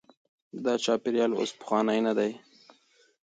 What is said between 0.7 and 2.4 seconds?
چاپیریال اوس پخوانی نه دی.